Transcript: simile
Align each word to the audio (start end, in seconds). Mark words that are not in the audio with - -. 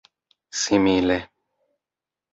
simile 0.61 1.17